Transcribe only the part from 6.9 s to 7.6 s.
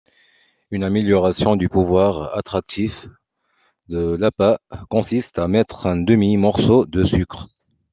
sucre.